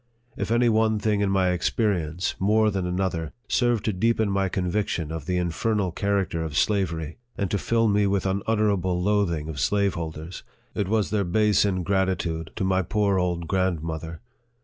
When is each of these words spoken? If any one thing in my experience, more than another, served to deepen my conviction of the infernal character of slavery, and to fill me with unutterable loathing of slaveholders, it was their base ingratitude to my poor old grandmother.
If 0.35 0.49
any 0.51 0.67
one 0.67 0.97
thing 0.97 1.21
in 1.21 1.29
my 1.29 1.51
experience, 1.51 2.33
more 2.39 2.71
than 2.71 2.87
another, 2.87 3.33
served 3.47 3.85
to 3.85 3.93
deepen 3.93 4.31
my 4.31 4.49
conviction 4.49 5.11
of 5.11 5.27
the 5.27 5.37
infernal 5.37 5.91
character 5.91 6.43
of 6.43 6.57
slavery, 6.57 7.17
and 7.37 7.51
to 7.51 7.59
fill 7.59 7.87
me 7.87 8.07
with 8.07 8.25
unutterable 8.25 8.99
loathing 8.99 9.47
of 9.47 9.59
slaveholders, 9.59 10.41
it 10.73 10.87
was 10.87 11.11
their 11.11 11.23
base 11.23 11.65
ingratitude 11.65 12.49
to 12.55 12.63
my 12.63 12.81
poor 12.81 13.19
old 13.19 13.47
grandmother. 13.47 14.21